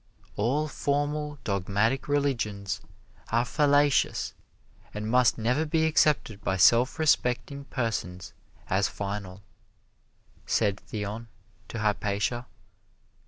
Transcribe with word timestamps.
"All 0.35 0.67
formal 0.67 1.37
dogmatic 1.43 2.07
religions 2.07 2.81
are 3.31 3.45
fallacious 3.45 4.33
and 4.95 5.07
must 5.07 5.37
never 5.37 5.63
be 5.63 5.85
accepted 5.85 6.43
by 6.43 6.57
self 6.57 6.97
respecting 6.97 7.65
persons 7.65 8.33
as 8.67 8.87
final," 8.87 9.43
said 10.47 10.79
Theon 10.79 11.27
to 11.67 11.77
Hypatia. 11.81 12.47